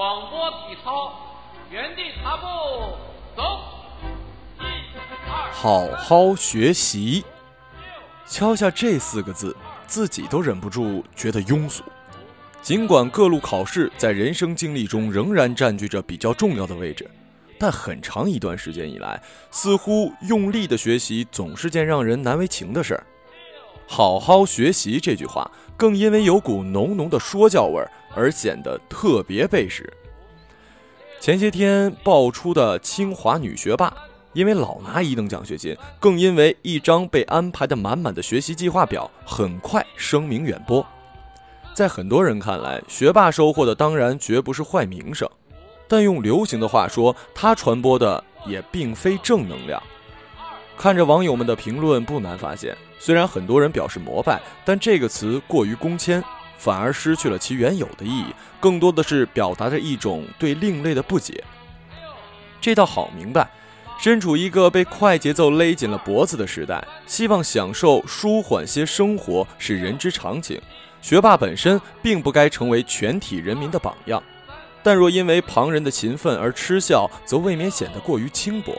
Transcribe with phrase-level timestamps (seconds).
[0.00, 1.12] 广播体操，
[1.70, 2.46] 原地踏步，
[3.36, 3.60] 走。
[4.58, 4.64] 一、
[5.28, 5.52] 二。
[5.52, 7.22] 好好学习，
[8.26, 9.54] 敲下这四个字，
[9.86, 11.84] 自己都忍不住觉得庸俗。
[12.62, 17.06] 尽管各路考试在人生经历中仍然占据着比较重要的位置，
[17.58, 23.06] 但很长一段时间以来，似乎用力的学习总是件让人难为情的事儿。
[23.92, 29.92] 好好学习这句话，更因为有股浓浓的说教味儿而显得特别背时。
[31.18, 33.92] 前些天爆出的清华女学霸，
[34.32, 40.86] 因为老拿一等奖学金，更因为一张被安排的满满的学习计划表，很快声名远播。
[41.74, 45.28] 在很多人看来，学霸收获的当然绝不是坏名声，
[45.88, 49.82] 但用流行的话说，他传播的也并非正能量。
[50.78, 56.22] 看着网友们的评论，不难发现，虽然很多人表示膜拜，但这个词过于公谦，
[56.58, 58.26] 反而失去了其原有的意义，
[58.60, 61.42] 更多的是表达着一种对另类的不解。
[62.60, 63.50] 这倒好明白，
[63.98, 70.60] 身处一个被快节奏勒紧了脖子的时代，希望享受舒缓些生活是人之常情。
[71.00, 74.22] 学霸本身并不该成为全体人民的榜样，
[74.82, 78.74] 但若因为旁人的勤奋而嗤笑，则未免显得过于轻薄。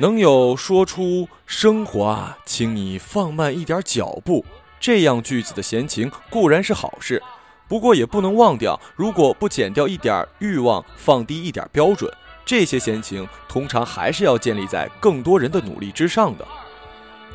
[0.00, 4.44] 能有说出“生活啊，请你放慢一点脚步”
[4.78, 7.20] 这样句子的闲情固然是好事，
[7.66, 12.08] 不过也不能忘掉，如果不减掉一点欲望，放低一点标准，
[12.44, 16.46] 这些闲情通常还是要建立在更多人的努力之上的。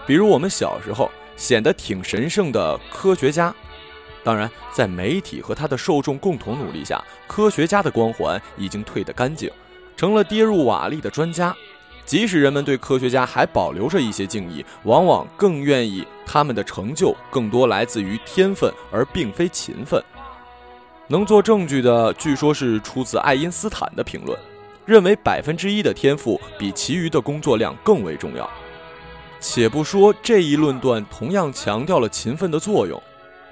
[0.08, 3.53] 比如我们小时候显得挺神圣的科学家。
[4.23, 9.52] 当然，在媒体和他的受众共同努力下，科学家的光环已经退得干净，
[9.97, 11.53] 成了跌入瓦砾的专家。
[12.06, 20.03] 即使人们对科学家还保留着一些敬意，往往更愿意他们的成就更多来自于天分，而并非勤奋。
[21.08, 24.38] 能做证据的，据说是出自爱因斯坦的评论，
[24.86, 28.50] 认为百分之一的天赋比其余的工作量更为重要。
[29.40, 33.02] 且不说这一论断同样强调了勤奋的作用。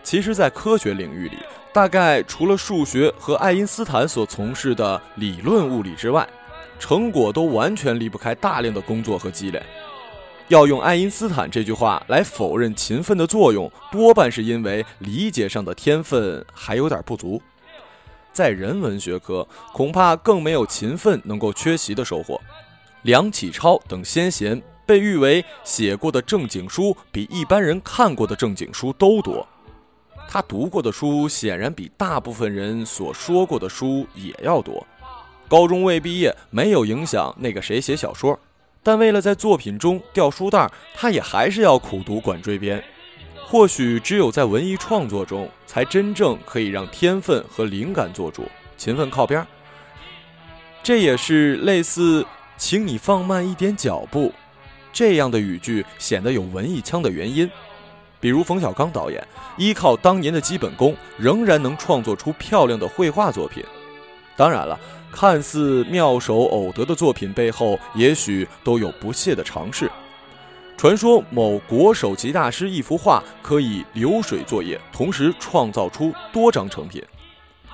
[0.03, 1.37] 其实，在科学领域里，
[1.73, 6.27] 大概除了数学和爱因斯坦所从事的理论物理之外，
[6.81, 9.61] 成果都完全离不开大量的工作和积累。
[10.47, 17.39] 要用爱因斯坦这句话来否认勤奋的作用，多半是因为理解上的天分还有点不足。
[18.33, 22.41] 在人文学科，恐怕更没有勤奋能够缺席的收获。
[23.03, 29.47] 梁启超等先贤被誉为写过的正经书比一般人看过的正经书都多。
[30.27, 34.85] 他读过的书显然比大部分人所说过的书也要多。
[35.51, 38.39] 高中未毕业没有影响那个谁写小说，
[38.81, 42.81] 但为了在作品中掉书袋，他也还是要苦读管锥编。
[43.45, 48.47] 或许只有在文艺创作中，才真正可以让天分和灵感做主，
[48.77, 49.45] 勤奋靠边。
[50.81, 52.25] 这也是类似
[52.55, 54.33] “请你放慢一点脚步”
[54.93, 57.51] 这样的语句显得有文艺腔的原因。
[58.21, 59.21] 比如冯小刚导演，
[59.57, 63.61] 依靠当年的基本功，仍然能创作出漂亮的绘画作品。
[64.37, 64.79] 当然了，
[65.11, 69.91] 看似妙手偶得的作品背后，也许都有不懈的尝试。
[70.77, 77.03] 传说某国手级大师一幅画可以流水作业，同时创造出多张成品。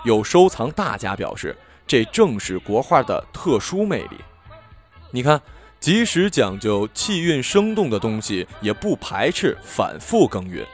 [0.03, 1.55] 有收藏大家表示，
[1.85, 4.17] 这正是国画的特殊魅力。
[5.11, 5.41] 你看。
[5.79, 10.65] 即使讲究气韵生动的东西，也不排斥反复耕耘。